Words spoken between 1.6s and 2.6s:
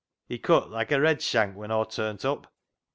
Aw turnt up."